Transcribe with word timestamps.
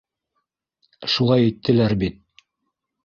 —Шулай 1.15 1.45
иттеләр 1.51 1.97
бит. 2.05 2.21